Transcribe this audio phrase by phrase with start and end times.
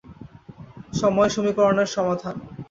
[0.93, 2.35] সময় সমীকরণের সমাধান।